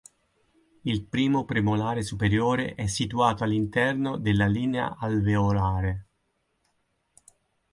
Il 0.81 1.03
primo 1.05 1.45
premolare 1.45 2.01
superiore 2.01 2.73
è 2.73 2.87
situato 2.87 3.43
all'interno 3.43 4.17
della 4.17 4.47
linea 4.47 4.95
alveolare. 4.97 6.05